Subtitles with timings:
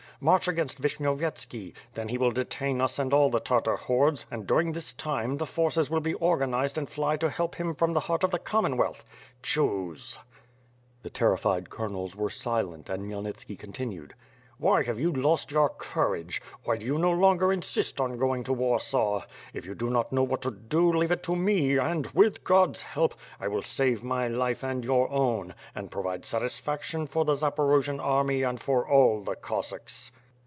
[0.23, 1.73] March against Vishnyov yetski.
[1.95, 5.47] Then he will detain us and all the Tartar hordes and, during this time, the
[5.47, 9.03] forces will be organized and fly to help him from the heart of the Commonwealth.
[9.41, 10.19] Choose!...
[10.99, 14.11] ^' The terrified colonels were silent and Khmyelnitski con tinued:
[14.59, 16.39] "Why have you lost your courage?
[16.65, 19.25] Why do you no longer insist on going to Warsaw?
[19.55, 22.83] If you do not know what to do, leave it to me and, with God's
[22.83, 27.99] help, I will save my life and your own, and provide satisfaction for the Zaporojian
[27.99, 30.11] army and for all the Cossacks."